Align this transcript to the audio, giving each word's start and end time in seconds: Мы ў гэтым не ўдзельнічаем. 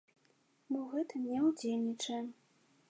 Мы 0.71 0.77
ў 0.83 0.87
гэтым 0.95 1.29
не 1.35 1.39
ўдзельнічаем. 1.49 2.27